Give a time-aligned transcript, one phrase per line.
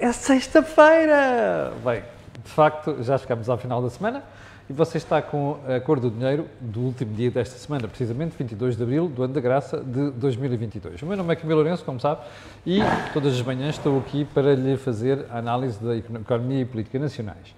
[0.00, 1.72] É sexta-feira!
[1.84, 2.04] Bem,
[2.44, 4.22] de facto, já chegamos ao final da semana
[4.70, 8.76] e você está com a cor do dinheiro do último dia desta semana, precisamente 22
[8.76, 11.02] de abril do ano da graça de 2022.
[11.02, 12.20] O meu nome é Camilo Lourenço, como sabe,
[12.64, 12.78] e
[13.12, 17.52] todas as manhãs estou aqui para lhe fazer a análise da economia e política nacionais.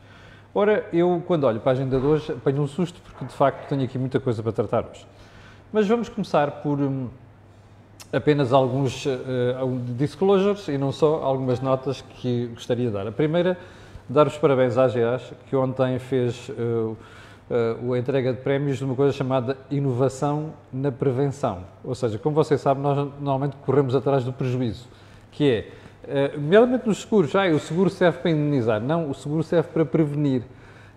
[0.54, 3.68] Ora, eu, quando olho para a agenda de hoje, apanho um susto, porque de facto
[3.68, 5.06] tenho aqui muita coisa para tratar hoje.
[5.70, 7.10] Mas vamos começar por hum,
[8.12, 9.10] apenas alguns uh,
[9.96, 13.06] disclosures e não só, algumas notas que gostaria de dar.
[13.06, 13.58] A primeira,
[14.08, 16.96] dar os parabéns à AGAs, que ontem fez uh,
[17.82, 21.64] uh, a entrega de prémios de uma coisa chamada inovação na prevenção.
[21.84, 24.88] Ou seja, como vocês sabem, nós normalmente corremos atrás do prejuízo,
[25.30, 25.68] que é
[26.02, 28.80] Uh, nos seguros, ah, o seguro serve para indenizar.
[28.80, 30.42] Não, o seguro serve para prevenir.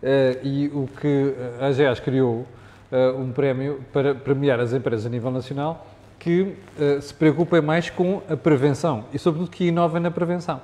[0.02, 2.46] Uh, e o que a AGEAS criou
[2.92, 5.86] uh, um prémio para premiar as empresas a nível nacional
[6.24, 6.56] que
[7.02, 10.62] se preocupem mais com a prevenção e, sobretudo, que inovem na prevenção.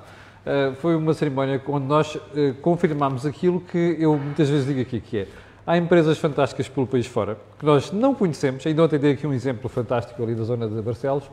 [0.76, 2.18] foi uma cerimónia onde nós
[2.62, 5.26] confirmámos aquilo que eu muitas vezes digo aqui, que é
[5.66, 9.32] há empresas fantásticas pelo país fora, que nós não conhecemos, ainda ontem dei aqui um
[9.32, 11.24] exemplo fantástico ali da zona de Barcelos,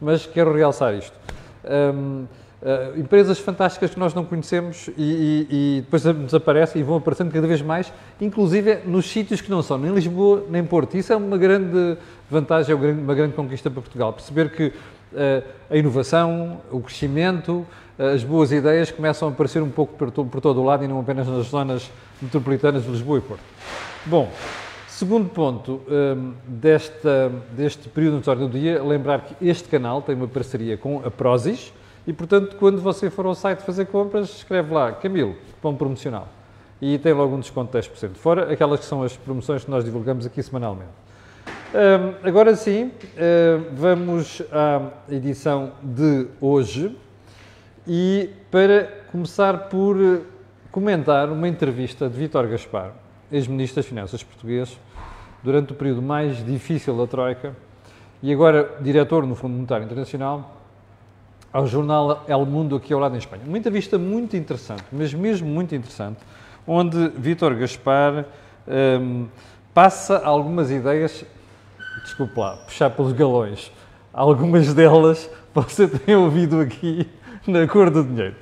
[0.00, 1.16] mas quero realçar isto.
[1.64, 2.26] Um,
[2.64, 7.30] Uh, empresas fantásticas que nós não conhecemos e, e, e, depois desaparecem e vão aparecendo
[7.30, 10.96] cada vez mais, inclusive nos sítios que não são nem Lisboa nem Porto.
[10.96, 11.98] Isso é uma grande
[12.30, 14.14] vantagem, é uma grande conquista para Portugal.
[14.14, 17.66] Perceber que uh, a inovação, o crescimento,
[17.98, 20.88] uh, as boas ideias começam a aparecer um pouco por, por, todo o lado e
[20.88, 21.90] não apenas nas zonas
[22.22, 23.44] metropolitanas de Lisboa e Porto.
[24.06, 24.30] Bom,
[24.88, 30.28] segundo ponto um, desta, deste período história do dia, lembrar que este canal tem uma
[30.28, 31.70] parceria com a Prozis,
[32.06, 36.28] e, portanto, quando você for ao site fazer compras, escreve lá Camilo, pão promocional.
[36.80, 38.14] E tem logo um desconto de 10%.
[38.14, 40.90] Fora aquelas que são as promoções que nós divulgamos aqui semanalmente.
[41.74, 42.92] Um, agora sim,
[43.72, 46.96] vamos à edição de hoje.
[47.86, 49.96] E para começar por
[50.70, 52.92] comentar uma entrevista de Vítor Gaspar,
[53.30, 54.78] ex-ministro das Finanças português,
[55.42, 57.54] durante o período mais difícil da Troika
[58.22, 60.63] e agora diretor no Fundo Monetário Internacional,
[61.54, 63.44] ao jornal El Mundo aqui ao lado em Espanha.
[63.46, 66.18] Uma entrevista muito interessante, mas mesmo muito interessante,
[66.66, 68.24] onde Vítor Gaspar
[68.66, 69.28] um,
[69.72, 71.24] passa algumas ideias,
[72.02, 73.70] desculpe lá, puxar pelos galões,
[74.12, 77.08] algumas delas você tem ouvido aqui
[77.46, 78.34] na cor do dinheiro.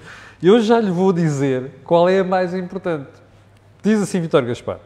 [0.42, 3.10] Eu já lhe vou dizer qual é a mais importante.
[3.82, 4.78] Diz assim Vítor Gaspar: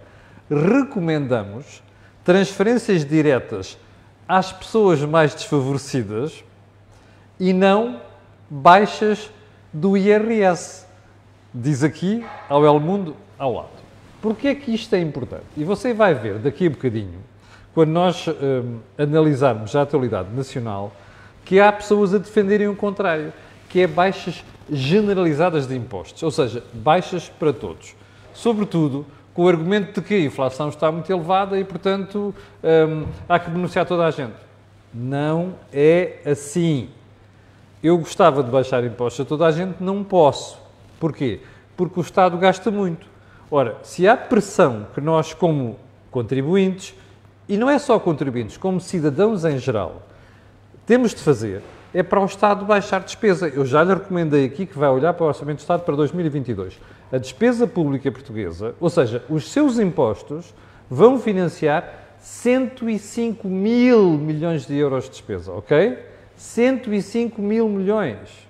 [0.51, 1.81] recomendamos
[2.25, 3.79] transferências diretas
[4.27, 6.43] às pessoas mais desfavorecidas
[7.39, 8.01] e não
[8.49, 9.31] baixas
[9.73, 10.87] do IRS.
[11.53, 13.69] Diz aqui ao El Mundo ao lado.
[14.21, 15.45] Porquê é que isto é importante?
[15.57, 17.21] E você vai ver daqui a bocadinho,
[17.75, 20.93] quando nós hum, analisarmos a atualidade nacional,
[21.45, 23.33] que há pessoas a defenderem o contrário,
[23.69, 27.95] que é baixas generalizadas de impostos, ou seja, baixas para todos.
[28.35, 33.39] Sobretudo com o argumento de que a inflação está muito elevada e, portanto, hum, há
[33.39, 34.35] que beneficiar toda a gente.
[34.93, 36.89] Não é assim
[37.83, 40.59] eu gostava de baixar impostos a toda a gente, não posso.
[40.99, 41.41] Porquê?
[41.77, 43.07] Porque o Estado gasta muito.
[43.51, 45.79] Ora, se há pressão que nós, como
[46.11, 46.95] contribuintes,
[47.49, 50.03] e não é só contribuintes, como cidadãos em geral,
[50.85, 51.63] temos de fazer,
[51.95, 53.49] é para o Estado baixar despesa.
[53.49, 56.79] Eu já lhe recomendei aqui que vai olhar para o Orçamento do Estado para 2022.
[57.13, 60.53] A despesa pública portuguesa, ou seja, os seus impostos,
[60.91, 65.99] vão financiar 105 mil milhões de euros de despesa, ok?
[66.37, 68.47] 105 mil milhões.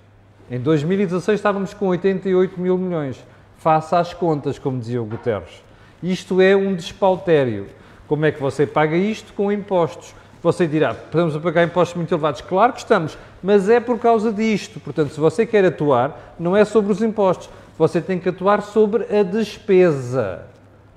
[0.50, 3.24] Em 2016 estávamos com 88 mil milhões.
[3.58, 5.62] Faça as contas, como dizia o Guterres.
[6.02, 7.66] Isto é um despautério.
[8.06, 9.32] Como é que você paga isto?
[9.32, 10.14] Com impostos.
[10.42, 12.40] Você dirá, estamos a pagar impostos muito elevados.
[12.40, 14.78] Claro que estamos, mas é por causa disto.
[14.78, 17.48] Portanto, se você quer atuar, não é sobre os impostos.
[17.78, 20.46] Você tem que atuar sobre a despesa.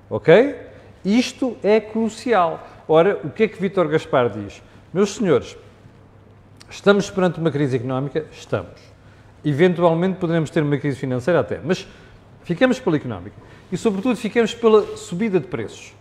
[0.10, 0.56] Ok?
[1.04, 2.68] Isto é crucial.
[2.88, 4.62] Ora, o que é que Vítor Gaspar diz?
[4.94, 5.58] Meus senhores,
[6.70, 8.26] Estamos perante uma crise económica?
[8.32, 8.80] Estamos.
[9.44, 11.88] Eventualmente poderemos ter uma crise financeira até, mas
[12.44, 13.36] ficamos pela económica.
[13.72, 15.94] E, sobretudo, ficamos pela subida de preços.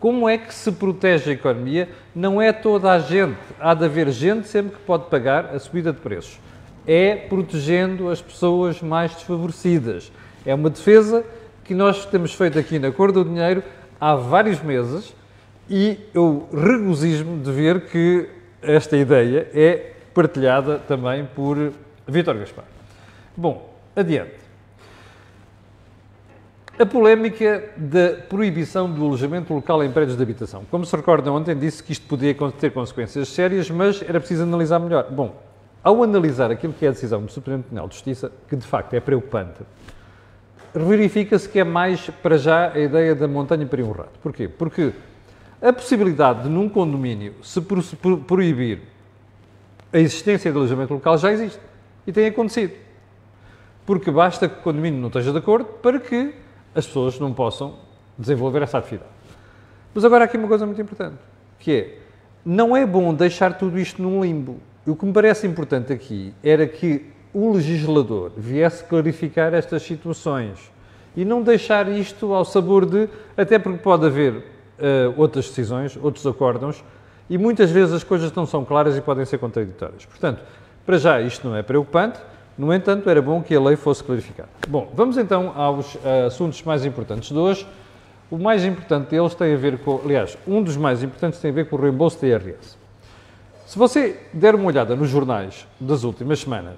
[0.00, 1.88] Como é que se protege a economia?
[2.14, 3.38] Não é toda a gente.
[3.58, 6.38] Há de haver gente sempre que pode pagar a subida de preços.
[6.86, 10.12] É protegendo as pessoas mais desfavorecidas.
[10.44, 11.24] É uma defesa
[11.64, 13.62] que nós temos feito aqui na Cor do Dinheiro
[14.00, 15.14] há vários meses
[15.68, 18.28] e eu regozijo-me de ver que
[18.62, 21.74] esta ideia é partilhada também por
[22.08, 22.64] Vítor Gaspar.
[23.36, 24.46] Bom, adiante.
[26.78, 30.64] A polémica da proibição do alojamento local em prédios de habitação.
[30.70, 34.78] Como se recorda ontem, disse que isto podia ter consequências sérias, mas era preciso analisar
[34.78, 35.10] melhor.
[35.10, 35.36] Bom,
[35.84, 38.94] ao analisar aquilo que é a decisão do Supremo Tribunal de Justiça, que de facto
[38.94, 39.60] é preocupante,
[40.74, 44.18] verifica-se que é mais para já a ideia da montanha para um rato.
[44.22, 44.48] Porquê?
[44.48, 44.92] Porque
[45.60, 47.60] a possibilidade de num condomínio se
[48.26, 48.95] proibir
[49.96, 51.58] a existência de alojamento local já existe
[52.06, 52.74] e tem acontecido.
[53.86, 56.34] Porque basta que o condomínio não esteja de acordo para que
[56.74, 57.78] as pessoas não possam
[58.18, 59.10] desenvolver essa atividade.
[59.94, 61.16] Mas agora há aqui uma coisa muito importante,
[61.58, 61.98] que é,
[62.44, 64.60] não é bom deixar tudo isto num limbo.
[64.86, 70.70] O que me parece importante aqui era que o legislador viesse clarificar estas situações
[71.16, 74.42] e não deixar isto ao sabor de, até porque pode haver uh,
[75.16, 76.84] outras decisões, outros acórdãos,
[77.28, 80.04] e muitas vezes as coisas não são claras e podem ser contraditórias.
[80.04, 80.40] Portanto,
[80.84, 82.18] para já isto não é preocupante,
[82.56, 84.48] no entanto, era bom que a lei fosse clarificada.
[84.68, 87.66] Bom, vamos então aos uh, assuntos mais importantes de hoje.
[88.30, 91.54] O mais importante deles tem a ver com, aliás, um dos mais importantes tem a
[91.54, 92.78] ver com o reembolso da IRS.
[93.66, 96.76] Se você der uma olhada nos jornais das últimas semanas,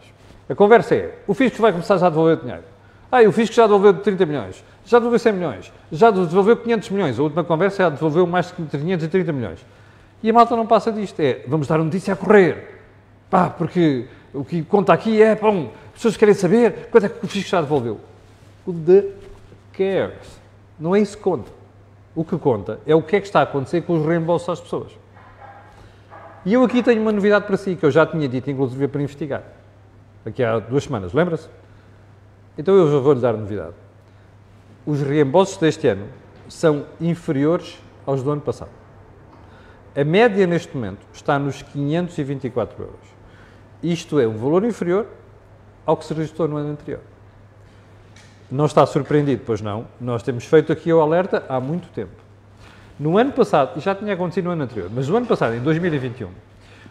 [0.48, 2.64] a conversa é: o fisco vai começar já a devolver dinheiro.
[3.10, 7.18] Ah, o fisco já devolveu 30 milhões, já devolveu 100 milhões, já devolveu 500 milhões.
[7.18, 9.60] A última conversa é devolveu mais de 530 milhões.
[10.22, 11.20] E a malta não passa disto.
[11.20, 12.80] É, vamos dar a notícia a correr.
[13.30, 17.24] Pá, porque o que conta aqui é, bom, as pessoas querem saber quanto é que
[17.24, 18.00] o fisco já devolveu.
[18.66, 19.04] O the
[19.72, 20.38] cares.
[20.78, 21.50] Não é isso que conta.
[22.14, 24.60] O que conta é o que é que está a acontecer com os reembolsos às
[24.60, 24.92] pessoas.
[26.44, 29.02] E eu aqui tenho uma novidade para si, que eu já tinha dito, inclusive, para
[29.02, 29.42] investigar.
[30.24, 31.48] Aqui há duas semanas, lembra-se?
[32.56, 33.74] Então eu vou-lhe dar a novidade.
[34.86, 36.06] Os reembolsos deste ano
[36.48, 38.70] são inferiores aos do ano passado.
[39.96, 43.18] A média neste momento está nos 524 euros.
[43.82, 45.06] Isto é um valor inferior
[45.86, 47.00] ao que se registrou no ano anterior.
[48.50, 49.86] Não está surpreendido, pois não.
[50.00, 52.12] Nós temos feito aqui o alerta há muito tempo.
[52.98, 55.60] No ano passado, e já tinha acontecido no ano anterior, mas no ano passado, em
[55.60, 56.28] 2021,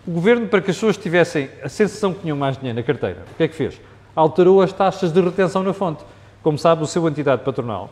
[0.07, 3.23] o governo, para que as pessoas tivessem a sensação que tinham mais dinheiro na carteira,
[3.31, 3.81] o que é que fez?
[4.15, 6.03] Alterou as taxas de retenção na fonte.
[6.41, 7.89] Como sabe, o seu entidade patronal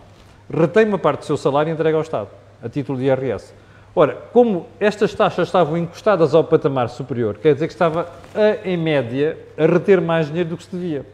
[0.50, 2.30] retém uma parte do seu salário e entrega ao Estado,
[2.64, 3.54] a título de IRS.
[3.96, 8.76] Ora, como estas taxas estavam encostadas ao patamar superior, quer dizer que estava, a, em
[8.76, 11.06] média, a reter mais dinheiro do que se devia.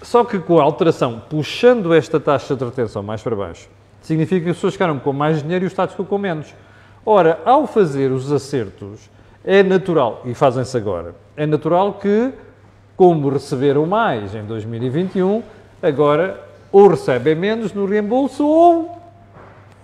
[0.00, 3.68] Só que com a alteração, puxando esta taxa de retenção mais para baixo,
[4.00, 6.54] significa que as pessoas ficaram com mais dinheiro e o Estado ficou com menos.
[7.04, 9.10] Ora, ao fazer os acertos,
[9.44, 12.32] é natural, e fazem-se agora, é natural que,
[12.96, 15.42] como receberam mais em 2021,
[15.82, 16.42] agora
[16.72, 18.95] ou recebem menos no reembolso ou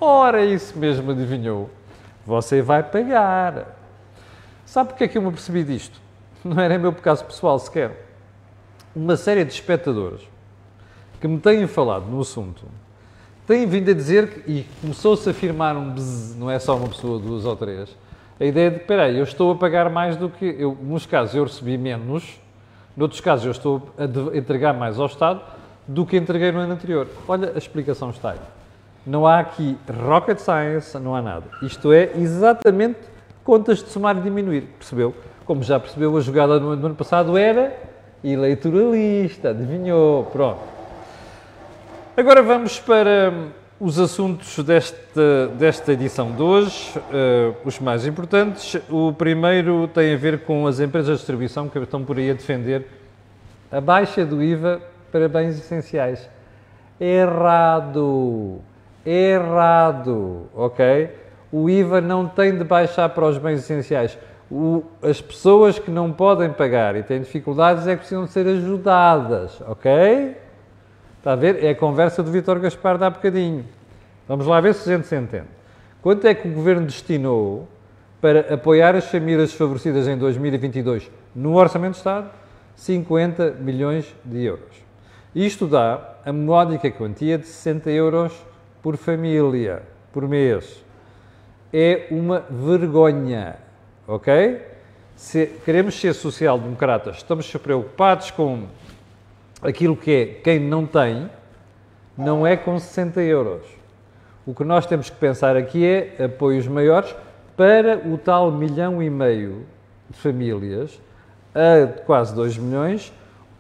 [0.05, 1.71] Ora, isso mesmo adivinhou.
[2.27, 3.77] Você vai pagar.
[4.67, 6.01] Sabe porque é que eu me percebi disto?
[6.45, 8.05] Não era meu caso pessoal sequer.
[8.97, 10.23] Uma série de espectadores
[11.21, 12.65] que me têm falado no assunto
[13.47, 16.89] têm vindo a dizer que, e começou-se a afirmar um bzz, não é só uma
[16.89, 17.97] pessoa, duas ou três,
[18.41, 21.37] a ideia de, espera aí, eu estou a pagar mais do que, eu, nos casos
[21.37, 22.41] eu recebi menos,
[22.97, 25.43] noutros casos eu estou a entregar mais ao Estado
[25.87, 27.07] do que entreguei no ano anterior.
[27.29, 28.62] Olha, a explicação está aí.
[29.05, 29.77] Não há aqui
[30.07, 31.47] rocket science, não há nada.
[31.63, 33.01] Isto é exatamente
[33.43, 34.63] contas de somar e diminuir.
[34.79, 35.15] Percebeu?
[35.45, 37.77] Como já percebeu, a jogada do ano passado era
[38.23, 40.61] eleitoralista, adivinhou, pronto.
[42.17, 43.33] Agora vamos para
[43.81, 48.81] os assuntos desta, desta edição de hoje, uh, os mais importantes.
[48.89, 52.35] O primeiro tem a ver com as empresas de distribuição que estão por aí a
[52.35, 52.87] defender
[53.73, 56.29] a baixa do IVA para bens essenciais.
[57.01, 58.61] Errado!
[59.05, 61.11] Errado, ok?
[61.51, 64.19] O IVA não tem de baixar para os bens essenciais.
[64.51, 69.61] O, as pessoas que não podem pagar e têm dificuldades é que precisam ser ajudadas,
[69.63, 70.37] ok?
[71.19, 71.63] Está a ver?
[71.63, 73.65] É a conversa do Vítor Gaspar de há bocadinho.
[74.29, 75.49] Vamos lá ver se a gente se entende.
[76.03, 77.69] Quanto é que o Governo destinou
[78.21, 82.31] para apoiar as famílias desfavorecidas em 2022 no Orçamento de Estado?
[82.77, 84.83] 50 milhões de euros.
[85.35, 88.33] Isto dá a módica quantia de 60 euros
[88.83, 90.85] por família, por mês.
[91.73, 93.57] É uma vergonha,
[94.07, 94.61] ok?
[95.15, 98.67] Se queremos ser social-democratas, estamos preocupados com
[99.63, 101.31] aquilo que é quem não tem,
[102.19, 103.63] não é com 60 euros.
[104.45, 107.15] O que nós temos que pensar aqui é apoios maiores
[107.57, 109.65] para o tal milhão e meio
[110.11, 111.01] de famílias,
[111.55, 113.13] a quase 2 milhões,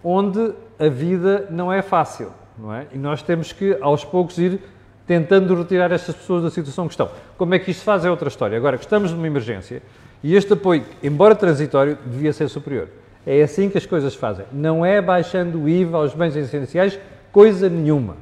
[0.02, 2.86] onde a vida não é fácil, não é?
[2.92, 4.60] E nós temos que, aos poucos, ir
[5.06, 7.10] tentando retirar estas pessoas da situação que estão.
[7.36, 8.56] Como é que isto se faz é outra história.
[8.56, 9.82] Agora que estamos numa emergência
[10.22, 12.88] e este apoio, embora transitório, devia ser superior.
[13.26, 14.46] É assim que as coisas fazem.
[14.52, 16.98] Não é baixando o IVA aos bens essenciais,
[17.30, 18.16] coisa nenhuma.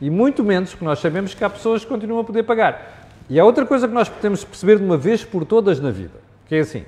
[0.00, 3.08] E muito menos que nós sabemos que há pessoas que continuam a poder pagar.
[3.28, 6.18] E há outra coisa que nós de perceber de uma vez por todas na vida,
[6.46, 6.84] que é assim,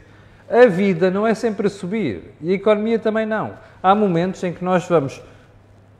[0.48, 3.54] A vida não é sempre a subir e a economia também não.
[3.82, 5.20] Há momentos em que nós vamos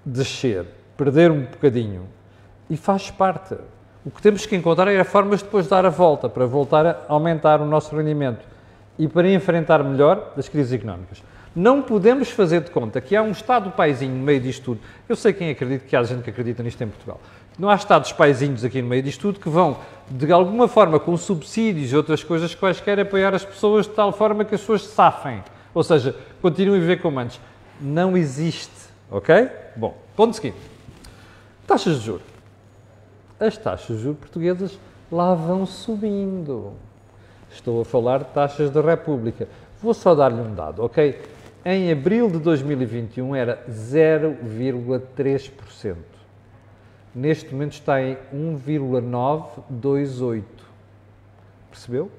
[0.04, 0.64] descer,
[0.96, 2.06] perder um bocadinho
[2.68, 3.56] e faz parte.
[4.04, 7.04] O que temos que encontrar é formas de depois dar a volta, para voltar a
[7.08, 8.44] aumentar o nosso rendimento
[8.98, 11.22] e para enfrentar melhor as crises económicas.
[11.54, 14.80] Não podemos fazer de conta que há um Estado paizinho no meio disto tudo.
[15.08, 17.18] Eu sei quem acredita, que há gente que acredita nisto em Portugal.
[17.58, 19.78] Não há Estados paizinhos aqui no meio disto tudo que vão,
[20.10, 24.44] de alguma forma, com subsídios e outras coisas quaisquer, apoiar as pessoas de tal forma
[24.44, 25.42] que as pessoas safem.
[25.72, 27.40] Ou seja, continuem a viver como antes.
[27.80, 28.70] Não existe.
[29.10, 29.48] Ok?
[29.74, 30.58] Bom, ponto seguinte.
[31.66, 32.35] Taxas de juros.
[33.38, 34.80] As taxas de juros portuguesas
[35.12, 36.72] lá vão subindo.
[37.50, 39.46] Estou a falar de taxas da República.
[39.80, 41.20] Vou só dar-lhe um dado, ok?
[41.64, 45.96] Em abril de 2021 era 0,3%.
[47.14, 50.64] Neste momento está em 1,928.
[51.70, 52.10] Percebeu?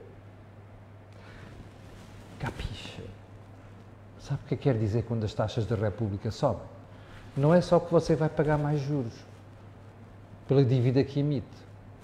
[2.39, 3.01] Capixa.
[4.19, 6.61] Sabe o que quer dizer quando as taxas da República sobem?
[7.35, 9.26] Não é só que você vai pagar mais juros
[10.47, 11.45] pela dívida que emite,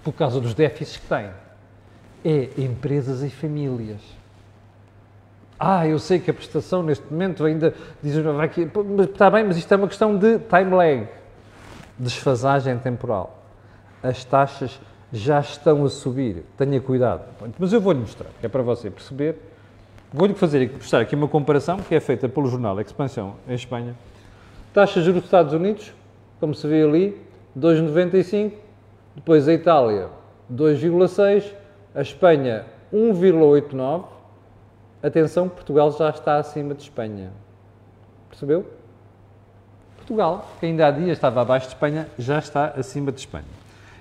[0.02, 1.30] por causa dos déficits que tem.
[2.24, 4.00] É empresas e famílias.
[5.58, 8.14] Ah, eu sei que a prestação neste momento ainda diz,
[9.08, 11.08] está bem, mas isto é uma questão de time lag,
[11.98, 13.42] desfasagem temporal.
[14.02, 14.78] As taxas
[15.12, 17.22] já estão a subir, tenha cuidado.
[17.58, 19.36] Mas eu vou-lhe mostrar, é para você perceber.
[20.12, 23.94] Vou-lhe fazer mostrar aqui uma comparação que é feita pelo jornal Expansão em Espanha.
[24.72, 25.92] Taxas dos Estados Unidos,
[26.40, 27.23] como se vê ali,
[27.58, 28.52] 2,95,
[29.14, 30.08] depois a Itália
[30.52, 31.52] 2,6,
[31.94, 34.04] a Espanha 1,89.
[35.02, 37.30] Atenção, Portugal já está acima de Espanha.
[38.28, 38.66] Percebeu?
[39.96, 43.44] Portugal, que ainda há dias estava abaixo de Espanha, já está acima de Espanha.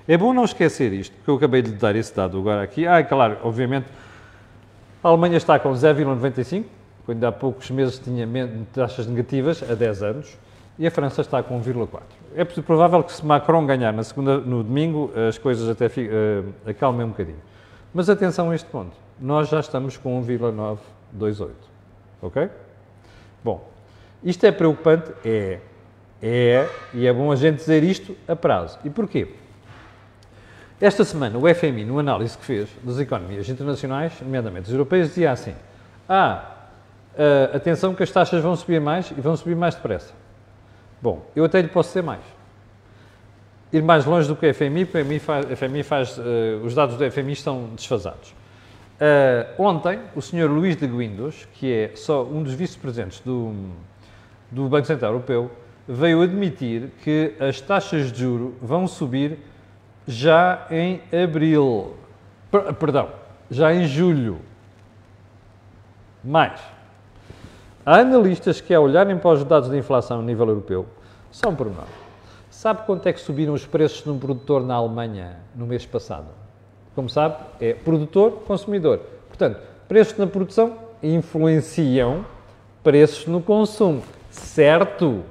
[0.07, 2.85] É bom não esquecer isto, porque eu acabei de lhe dar esse dado agora aqui.
[2.85, 3.87] Ah, claro, obviamente,
[5.01, 6.65] a Alemanha está com 0,95,
[7.05, 8.27] quando há poucos meses tinha
[8.73, 10.37] taxas negativas, a 10 anos,
[10.77, 14.63] e a França está com 1,4 é provável que se Macron ganhar na segunda, no
[14.63, 17.41] domingo, as coisas até uh, acalmem um bocadinho.
[17.93, 18.95] Mas atenção a este ponto.
[19.19, 21.53] Nós já estamos com 1,928.
[22.21, 22.49] Ok?
[23.43, 23.69] Bom,
[24.23, 25.11] isto é preocupante?
[25.23, 25.59] É.
[26.25, 28.79] É, e é bom a gente dizer isto a prazo.
[28.85, 29.27] E porquê?
[30.79, 35.31] Esta semana, o FMI, no análise que fez das economias internacionais, nomeadamente as europeias, dizia
[35.31, 35.53] assim:
[36.07, 36.45] Ah,
[37.13, 40.13] uh, atenção que as taxas vão subir mais e vão subir mais depressa.
[41.03, 42.21] Bom, eu até lhe posso dizer mais.
[43.73, 46.21] Ir mais longe do que a FMI, porque a FMI faz, FMI faz uh,
[46.63, 48.29] os dados do FMI estão desfasados.
[48.29, 50.49] Uh, ontem, o Sr.
[50.49, 53.53] Luís de Guindos, que é só um dos vice-presidentes do,
[54.49, 55.51] do Banco Central Europeu,
[55.85, 59.39] veio admitir que as taxas de juro vão subir
[60.07, 61.97] já em abril.
[62.49, 63.09] Per, perdão,
[63.51, 64.39] já em julho.
[66.23, 66.61] Mais.
[67.85, 70.85] Há analistas que, ao olharem para os dados de inflação a nível europeu,
[71.29, 71.89] são por nós.
[72.49, 76.27] Sabe quanto é que subiram os preços de um produtor na Alemanha no mês passado?
[76.95, 79.01] Como sabe, é produtor-consumidor.
[79.27, 82.25] Portanto, preços na produção influenciam
[82.81, 84.01] preços no consumo.
[84.31, 85.21] Certo?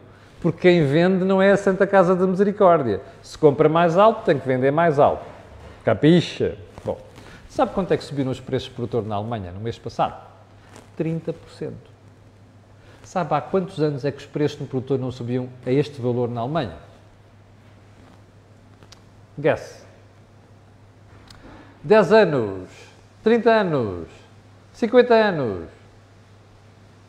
[0.42, 3.00] Porque quem vende não é a Santa Casa da Misericórdia.
[3.22, 5.24] Se compra mais alto, tem que vender mais alto.
[5.84, 6.58] Capixa?
[6.84, 6.98] Bom,
[7.48, 10.20] sabe quanto é que subiram os preços de produtor na Alemanha no mês passado?
[10.98, 11.91] 30%.
[13.12, 16.30] Sabe há quantos anos é que os preços no produtor não subiam a este valor
[16.30, 16.78] na Alemanha?
[19.38, 19.86] Guess.
[21.82, 22.70] 10 anos,
[23.22, 24.08] 30 anos,
[24.72, 25.68] 50 anos.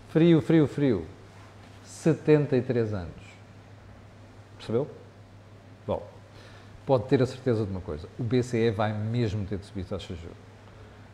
[0.09, 1.05] Frio, frio, frio.
[1.85, 3.23] 73 anos.
[4.57, 4.89] Percebeu?
[5.87, 6.05] Bom,
[6.85, 10.17] pode ter a certeza de uma coisa: o BCE vai mesmo ter de subir taxas
[10.17, 10.37] de juros.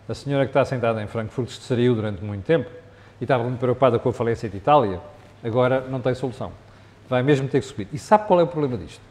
[0.08, 2.89] A senhora que está sentada em Frankfurt saiu durante muito tempo
[3.20, 5.00] e estava muito preocupada com a falência de Itália,
[5.44, 6.52] agora não tem solução.
[7.10, 7.88] Vai mesmo ter que subir.
[7.92, 9.02] E sabe qual é o problema disto?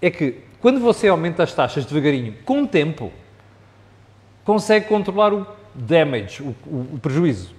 [0.00, 3.12] É que quando você aumenta as taxas devagarinho, com o tempo,
[4.44, 7.54] consegue controlar o damage, o, o, o prejuízo.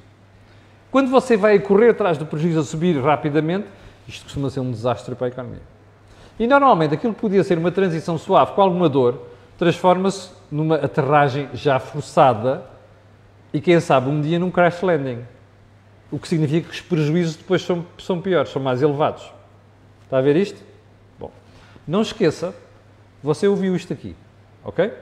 [0.89, 3.67] Quando você vai correr atrás do prejuízo a subir rapidamente,
[4.07, 5.61] isto costuma ser um desastre para a economia.
[6.39, 11.49] E normalmente aquilo que podia ser uma transição suave com alguma dor, transforma-se numa aterragem
[11.53, 12.63] já forçada
[13.53, 15.23] e quem sabe um dia num crash landing
[16.11, 19.31] o que significa que os prejuízos depois são, são piores, são mais elevados.
[20.03, 20.63] Está a ver isto?
[21.19, 21.31] Bom,
[21.87, 22.55] não esqueça,
[23.21, 24.15] você ouviu isto aqui,
[24.63, 24.93] ok?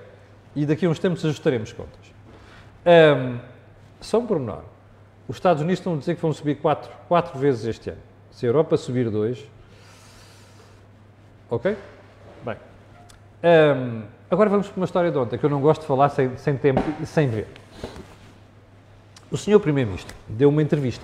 [0.55, 2.13] E daqui a uns tempos ajustaremos contas.
[2.85, 3.39] Um,
[3.99, 4.63] só um pormenor.
[5.27, 8.01] Os Estados Unidos estão a dizer que vão subir 4 quatro, quatro vezes este ano.
[8.31, 9.45] Se a Europa subir 2,
[11.49, 11.77] ok?
[12.43, 12.57] Bem.
[13.43, 16.35] Um, agora vamos para uma história de ontem, que eu não gosto de falar sem,
[16.37, 17.47] sem tempo e sem ver.
[19.31, 21.03] O senhor Primeiro-Ministro deu uma entrevista,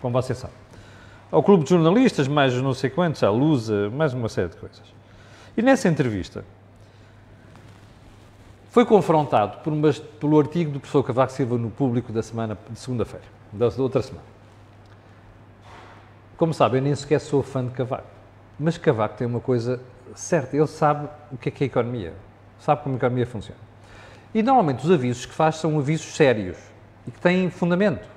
[0.00, 0.54] como você sabe,
[1.30, 4.82] ao Clube de Jornalistas, mais não sei quantos, à Lusa, mais uma série de coisas.
[5.56, 6.44] E nessa entrevista
[8.70, 12.78] foi confrontado por uma, pelo artigo do professor Cavaco Silva no público da semana de
[12.78, 14.24] segunda-feira, da, outra semana.
[16.36, 18.06] Como sabem, eu nem sequer sou fã de Cavaco.
[18.58, 19.80] Mas Cavaco tem uma coisa
[20.14, 22.14] certa, ele sabe o que é que é a economia,
[22.60, 23.60] sabe como a economia funciona.
[24.32, 26.71] E normalmente os avisos que faz são avisos sérios
[27.06, 28.08] e que têm fundamento.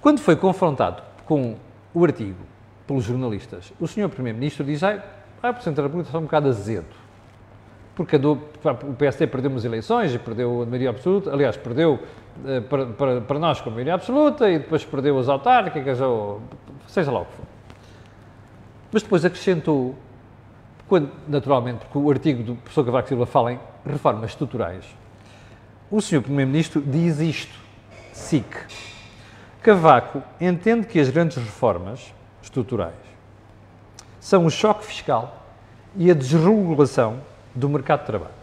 [0.00, 1.56] Quando foi confrontado com
[1.92, 2.38] o artigo
[2.86, 5.02] pelos jornalistas, o senhor Primeiro-Ministro diz: ah,
[5.42, 6.86] o Presidente da República está um bocado azedo,
[7.94, 11.98] porque o PSD perdeu umas eleições e perdeu a maioria absoluta, aliás, perdeu
[12.44, 16.42] eh, para, para, para, nós com a maioria absoluta e depois perdeu as autárquicas, ou
[16.86, 17.46] seja lá o que for.
[18.92, 19.94] Mas depois acrescentou,
[20.86, 24.84] quando, naturalmente, porque o artigo do professor Cavaco Silva fala em reformas estruturais,
[25.90, 27.54] o senhor Primeiro-Ministro diz isto,
[28.12, 28.46] SIC.
[29.62, 32.12] Cavaco entende que as grandes reformas
[32.42, 32.94] estruturais
[34.20, 35.46] são o choque fiscal
[35.96, 37.20] e a desregulação
[37.54, 38.34] do mercado de trabalho.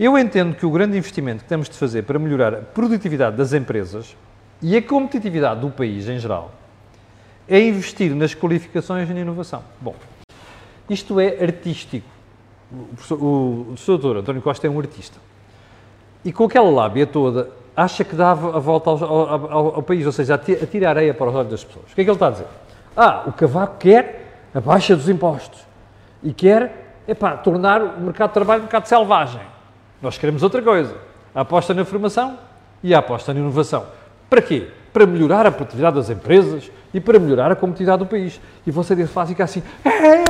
[0.00, 3.52] Eu entendo que o grande investimento que temos de fazer para melhorar a produtividade das
[3.52, 4.16] empresas
[4.60, 6.52] e a competitividade do país em geral
[7.46, 9.62] é investir nas qualificações e na inovação.
[9.80, 9.94] Bom,
[10.88, 12.06] isto é artístico.
[12.70, 15.18] O, professor, o, o doutor António Costa é um artista.
[16.24, 20.12] E com aquela lábia toda, acha que dava a volta ao, ao, ao país, ou
[20.12, 21.86] seja, a tirar areia para os olhos das pessoas.
[21.90, 22.46] O que é que ele está a dizer?
[22.96, 25.60] Ah, o Cavaco quer a baixa dos impostos
[26.22, 29.40] e quer epá, tornar o mercado de trabalho um mercado selvagem.
[30.00, 30.94] Nós queremos outra coisa.
[31.34, 32.38] A aposta na formação
[32.82, 33.86] e a aposta na inovação.
[34.28, 34.68] Para quê?
[34.92, 38.40] Para melhorar a produtividade das empresas e para melhorar a competitividade do país.
[38.66, 40.24] E você desse faz ficar assim, ei,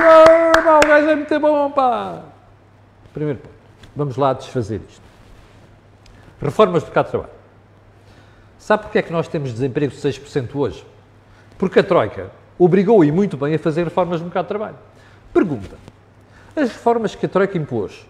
[0.00, 2.22] oh, o gajo é muito bom, pá.
[3.12, 3.54] Primeiro ponto.
[3.96, 5.05] Vamos lá desfazer isto.
[6.40, 7.32] Reformas do mercado de trabalho.
[8.58, 10.84] Sabe porque é que nós temos desemprego de 6% hoje?
[11.58, 14.76] Porque a Troika obrigou e muito bem a fazer reformas no mercado de trabalho.
[15.32, 15.76] Pergunta:
[16.54, 18.06] as reformas que a Troika impôs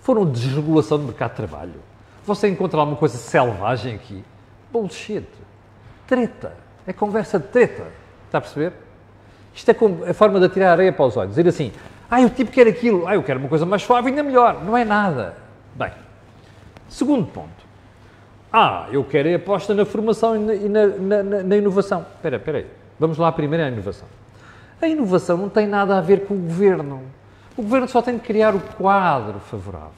[0.00, 1.80] foram desregulação do mercado de trabalho?
[2.24, 4.24] Você encontra alguma coisa selvagem aqui?
[4.72, 5.26] Bullshit.
[6.06, 6.52] Treta.
[6.86, 7.86] É conversa de treta.
[8.26, 8.72] Está a perceber?
[9.54, 11.34] Isto é a forma de atirar areia para os olhos.
[11.34, 11.72] Dizer assim,
[12.10, 14.64] ah, o tipo quer aquilo, ah, eu quero uma coisa mais suave, ainda melhor.
[14.64, 15.36] Não é nada.
[15.74, 15.92] Bem,
[16.88, 17.59] segundo ponto.
[18.52, 22.04] Ah, eu quero a aposta na formação e na, na, na, na inovação.
[22.16, 22.66] Espera, espera aí.
[22.98, 24.08] Vamos lá primeiro à inovação.
[24.82, 27.02] A inovação não tem nada a ver com o governo.
[27.56, 29.90] O governo só tem de criar o quadro favorável.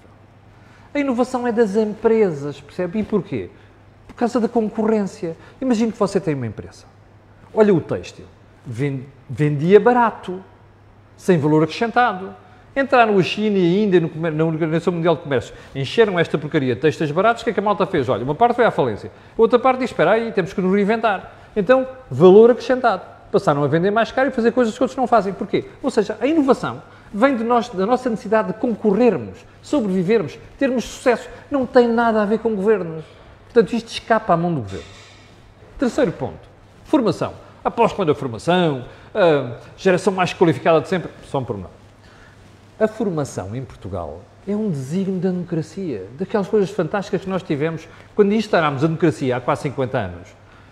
[0.95, 2.99] A inovação é das empresas, percebe?
[2.99, 3.49] E porquê?
[4.07, 5.37] Por causa da concorrência.
[5.61, 6.85] Imagine que você tem uma empresa.
[7.55, 8.27] Olha o têxtil.
[9.29, 10.43] Vendia barato,
[11.17, 12.35] sem valor acrescentado.
[12.75, 16.75] Entraram a China e a Índia no, na Organização Mundial de Comércio, encheram esta porcaria
[16.75, 18.09] de textos baratos, o que é que a malta fez?
[18.09, 20.75] Olha, uma parte foi à falência, a outra parte diz, espera aí, temos que nos
[20.75, 21.33] reinventar.
[21.55, 23.03] Então, valor acrescentado.
[23.31, 25.33] Passaram a vender mais caro e fazer coisas que outros não fazem.
[25.33, 25.65] Porquê?
[25.83, 26.83] Ou seja, a inovação
[27.13, 31.29] vem de nós, da nossa necessidade de concorrermos, sobrevivermos, termos sucesso.
[31.51, 33.05] Não tem nada a ver com governos.
[33.45, 34.87] Portanto, isto escapa à mão do governo.
[35.79, 36.41] Terceiro ponto,
[36.85, 37.33] formação.
[37.65, 41.82] Aposto na formação, a geração mais qualificada de sempre, só um pormenor.
[42.83, 47.87] A formação em Portugal é um desígnio da democracia, daquelas coisas fantásticas que nós tivemos
[48.13, 50.29] quando instalámos a democracia há quase 50 anos.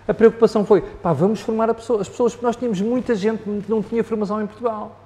[0.08, 3.70] A preocupação foi, pá, vamos formar pessoa, as pessoas, porque nós tínhamos muita gente que
[3.70, 4.98] não tinha formação em Portugal.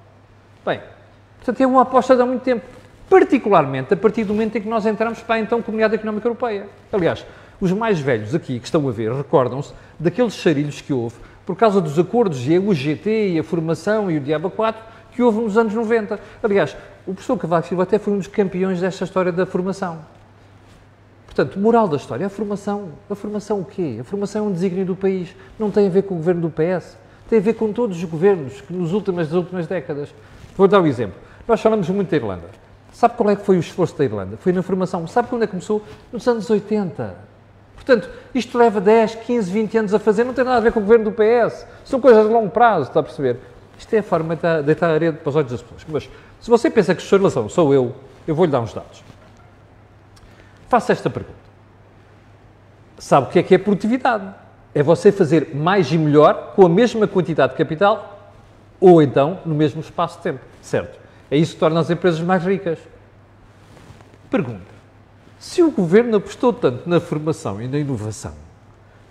[0.65, 0.81] Bem,
[1.37, 2.65] portanto é uma aposta de há muito tempo,
[3.07, 6.67] particularmente a partir do momento em que nós entramos para a então Comunidade Económica Europeia.
[6.91, 7.23] Aliás,
[7.61, 11.79] os mais velhos aqui que estão a ver recordam-se daqueles charilhos que houve por causa
[11.79, 15.57] dos acordos e a UGT e a formação e o Diabo 4 que houve nos
[15.57, 16.19] anos 90.
[16.43, 16.75] Aliás,
[17.07, 19.99] o professor Cavaco Silva até foi um dos campeões desta história da formação.
[21.25, 22.89] Portanto, moral da história, a formação.
[23.09, 23.97] A formação o quê?
[24.01, 25.33] A formação é um desígnio do país.
[25.57, 26.97] Não tem a ver com o governo do PS.
[27.29, 30.13] Tem a ver com todos os governos que nos últimas, das últimas décadas.
[30.55, 31.15] Vou dar um exemplo.
[31.47, 32.49] Nós falamos muito da Irlanda.
[32.91, 34.37] Sabe qual é que foi o esforço da Irlanda?
[34.37, 35.07] Foi na formação.
[35.07, 35.81] Sabe quando é que começou?
[36.11, 37.15] Nos anos 80.
[37.75, 40.79] Portanto, isto leva 10, 15, 20 anos a fazer, não tem nada a ver com
[40.79, 41.67] o governo do PS.
[41.83, 43.39] São coisas de longo prazo, está a perceber?
[43.77, 45.85] Isto é a forma de deitar a areia para os olhos das pessoas.
[45.87, 46.09] Mas
[46.39, 47.95] se você pensa que a sua relação sou eu,
[48.27, 49.03] eu vou-lhe dar uns dados.
[50.67, 51.35] Faça esta pergunta.
[52.97, 54.33] Sabe o que é que é produtividade?
[54.73, 58.31] É você fazer mais e melhor com a mesma quantidade de capital
[58.79, 60.99] ou então no mesmo espaço de tempo, certo?
[61.29, 62.79] É isso que torna as empresas mais ricas.
[64.29, 64.75] Pergunta.
[65.39, 68.33] Se o governo apostou tanto na formação e na inovação,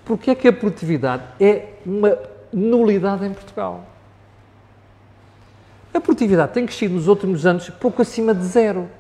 [0.05, 2.19] por que é que a produtividade é uma
[2.53, 3.85] nulidade em Portugal?
[5.95, 8.91] A produtividade tem crescido nos últimos anos pouco acima de zero.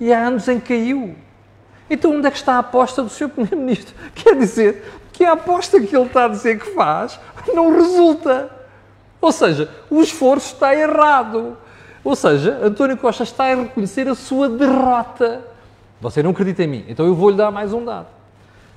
[0.00, 1.14] E há anos em que caiu.
[1.88, 3.28] Então onde é que está a aposta do Sr.
[3.28, 3.94] Primeiro-Ministro?
[4.14, 7.20] Quer dizer que a aposta que ele está a dizer que faz
[7.54, 8.50] não resulta.
[9.20, 11.56] Ou seja, o esforço está errado.
[12.02, 15.44] Ou seja, António Costa está a reconhecer a sua derrota.
[16.00, 18.06] Você não acredita em mim, então eu vou-lhe dar mais um dado.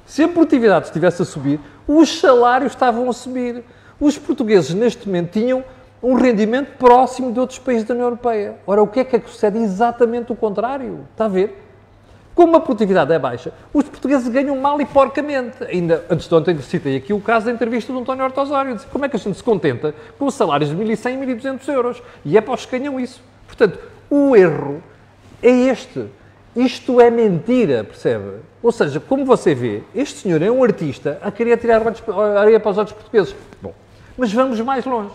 [0.05, 3.63] Se a produtividade estivesse a subir, os salários estavam a subir.
[3.99, 5.63] Os portugueses, neste momento, tinham
[6.03, 8.55] um rendimento próximo de outros países da União Europeia.
[8.67, 9.57] Ora, o que é que sucede?
[9.57, 11.07] Exatamente o contrário.
[11.11, 11.63] Está a ver?
[12.35, 15.63] Como a produtividade é baixa, os portugueses ganham mal e porcamente.
[15.63, 18.77] Ainda antes de ontem citei aqui o caso da entrevista do António Horta Osório.
[18.91, 22.03] Como é que a gente se contenta com os salários de 1.100 e 1.200 euros?
[22.25, 23.23] E é para os que ganham isso.
[23.47, 24.83] Portanto, o erro
[25.41, 26.07] é este.
[26.55, 28.39] Isto é mentira, percebe?
[28.61, 31.81] Ou seja, como você vê, este senhor é um artista a querer tirar
[32.37, 33.35] areia para os outros portugueses.
[33.61, 33.73] Bom,
[34.17, 35.13] mas vamos mais longe.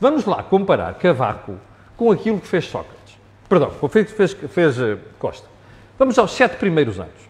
[0.00, 1.56] Vamos lá comparar Cavaco
[1.96, 3.18] com aquilo que fez Sócrates.
[3.48, 5.46] Perdão, com o que fez, fez eh, Costa.
[5.98, 7.26] Vamos aos sete primeiros anos.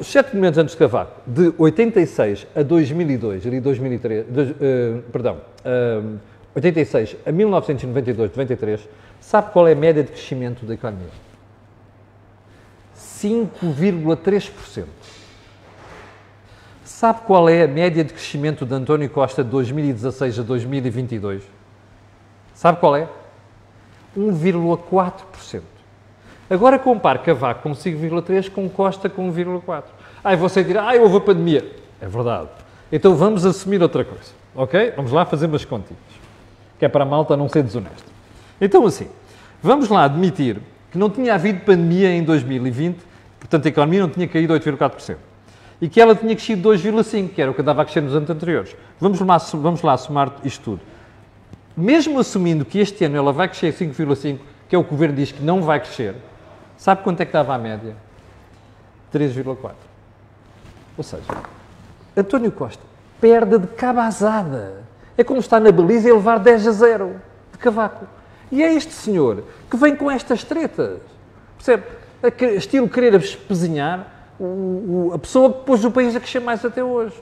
[0.00, 5.36] Os sete primeiros anos de Cavaco, de 86 a 2002, ali 2003, de, uh, perdão,
[5.36, 6.18] uh,
[6.54, 8.88] 86 a 1992, 93,
[9.20, 11.06] sabe qual é a média de crescimento da economia?
[12.96, 14.86] 5,3%.
[16.98, 21.44] Sabe qual é a média de crescimento de António Costa de 2016 a 2022?
[22.52, 23.08] Sabe qual é?
[24.18, 25.62] 1,4%.
[26.50, 29.84] Agora compare Cavaco com 5,3 com Costa com 1,4.
[30.24, 31.70] Aí você dirá, ah, houve a pandemia.
[32.00, 32.48] É verdade.
[32.90, 34.92] Então vamos assumir outra coisa, ok?
[34.96, 36.02] Vamos lá fazer umas continhas,
[36.80, 38.10] que é para a malta não ser desonesta.
[38.60, 39.06] Então assim,
[39.62, 40.58] vamos lá admitir
[40.90, 42.98] que não tinha havido pandemia em 2020,
[43.38, 45.27] portanto a economia não tinha caído 8,4%.
[45.80, 48.28] E que ela tinha crescido 2,5%, que era o que andava a crescer nos anos
[48.28, 48.74] anteriores.
[49.00, 50.80] Vamos lá, vamos lá somar isto tudo.
[51.76, 54.38] Mesmo assumindo que este ano ela vai crescer 5,5%,
[54.68, 56.16] que é o que o Governo diz que não vai crescer,
[56.78, 57.96] Sabe quanto é que estava a média?
[59.12, 59.72] 3,4.
[60.96, 61.24] Ou seja,
[62.16, 62.82] António Costa
[63.20, 64.84] perde de cabazada.
[65.16, 68.06] É como estar na Belize e levar 10 a 0 de cavaco.
[68.52, 71.00] E é este senhor que vem com estas tretas.
[71.56, 71.84] Percebe?
[72.56, 74.06] Estilo querer espezinhar
[74.38, 77.14] o, o, a pessoa que pôs o país a crescer mais até hoje.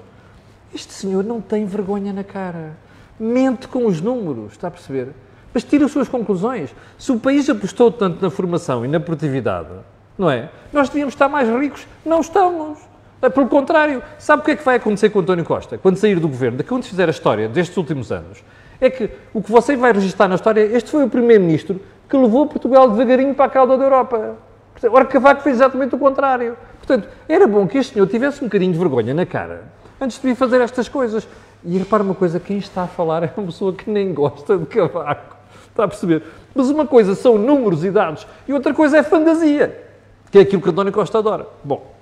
[0.75, 2.77] Este senhor não tem vergonha na cara.
[3.19, 5.13] Mente com os números, está a perceber?
[5.57, 6.69] mas tira as suas conclusões.
[6.99, 9.71] Se o país apostou tanto na formação e na produtividade,
[10.19, 10.51] não é?
[10.71, 11.87] Nós devíamos estar mais ricos.
[12.05, 12.79] Não estamos.
[13.23, 16.21] É, pelo contrário, sabe o que é que vai acontecer com António Costa quando sair
[16.21, 16.63] do governo?
[16.63, 18.45] Quando fizer a história destes últimos anos,
[18.79, 22.47] é que o que você vai registrar na história, este foi o primeiro-ministro que levou
[22.47, 24.37] Portugal devagarinho para a cauda da Europa.
[24.91, 26.55] Ora, Cavaco fez exatamente o contrário.
[26.87, 29.65] Portanto, era bom que este senhor tivesse um bocadinho de vergonha na cara
[30.01, 31.27] antes de vir fazer estas coisas.
[31.65, 34.67] E repara uma coisa, quem está a falar é uma pessoa que nem gosta de
[34.67, 35.37] Cavaco.
[35.69, 36.23] Está a perceber?
[36.55, 39.85] Mas uma coisa são números e dados e outra coisa é fantasia,
[40.31, 41.47] que é aquilo que António Costa adora.
[41.63, 41.93] Bom,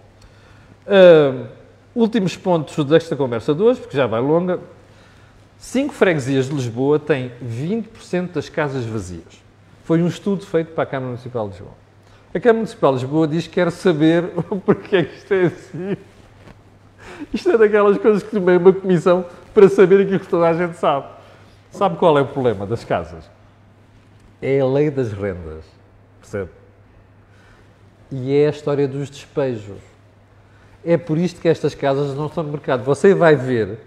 [0.87, 1.47] uh,
[1.95, 4.61] últimos pontos desta conversa de hoje, porque já vai longa.
[5.59, 9.43] Cinco freguesias de Lisboa têm 20% das casas vazias.
[9.85, 11.84] Foi um estudo feito para a Câmara Municipal de Lisboa.
[12.35, 14.25] A Câmara Municipal de Lisboa diz que quer saber
[14.67, 15.97] porque é que isto é assim.
[17.33, 20.77] Isto é daquelas coisas que tomei uma comissão para saber aquilo que toda a gente
[20.77, 21.07] sabe.
[21.71, 23.25] Sabe qual é o problema das casas?
[24.45, 25.65] é a lei das rendas,
[26.21, 26.51] percebe?
[28.11, 29.79] E é a história dos despejos.
[30.85, 32.85] É por isto que estas casas não estão no mercado.
[32.85, 33.79] Você vai ver,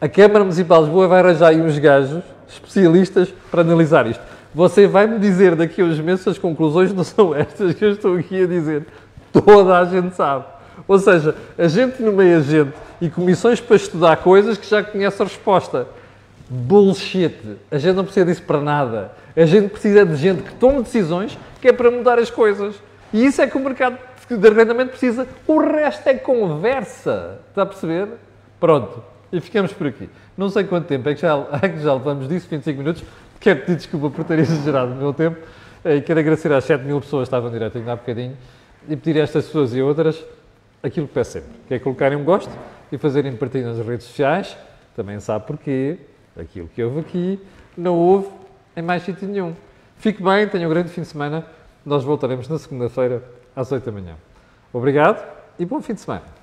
[0.00, 4.22] a Câmara Municipal de Lisboa vai arranjar aí uns gajos especialistas para analisar isto.
[4.54, 7.92] Você vai me dizer daqui a uns meses as conclusões não são estas que eu
[7.92, 8.86] estou aqui a dizer.
[9.32, 10.44] Toda a gente sabe.
[10.86, 15.24] Ou seja, a gente nomeia gente e comissões para estudar coisas que já conhece a
[15.24, 15.86] resposta.
[16.48, 17.34] Bullshit.
[17.70, 19.12] A gente não precisa disso para nada.
[19.34, 22.74] A gente precisa de gente que tome decisões que é para mudar as coisas.
[23.12, 23.96] E isso é que o mercado
[24.28, 25.26] de arrendamento precisa.
[25.46, 27.38] O resto é conversa.
[27.48, 28.08] Está a perceber?
[28.60, 29.02] Pronto.
[29.32, 30.10] E ficamos por aqui.
[30.36, 33.02] Não sei quanto tempo é que já, é que já levamos disso, 25 minutos.
[33.42, 35.36] Quero pedir desculpa por ter exagerado o meu tempo.
[35.84, 38.36] E quero agradecer às 7 mil pessoas que estavam direto ainda há bocadinho
[38.88, 40.24] e pedir a estas pessoas e outras
[40.80, 42.50] aquilo que peço sempre, que é colocarem um gosto
[42.92, 44.56] e fazerem partilha nas redes sociais.
[44.94, 45.98] Também sabe porquê.
[46.38, 47.40] Aquilo que houve aqui
[47.76, 48.28] não houve
[48.76, 49.54] em mais sítio nenhum.
[49.98, 51.44] Fique bem, tenha um grande fim de semana.
[51.84, 53.24] Nós voltaremos na segunda-feira
[53.56, 54.14] às 8 da manhã.
[54.72, 55.20] Obrigado
[55.58, 56.41] e bom fim de semana.